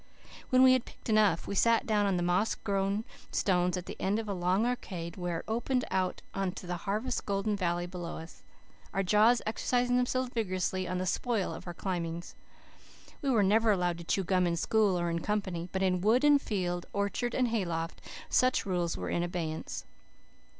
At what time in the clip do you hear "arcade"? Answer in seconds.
4.65-5.15